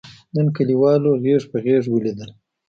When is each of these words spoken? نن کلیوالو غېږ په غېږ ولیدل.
نن 0.33 0.47
کلیوالو 0.57 1.11
غېږ 1.23 1.43
په 1.51 1.57
غېږ 1.65 1.83
ولیدل. 1.89 2.29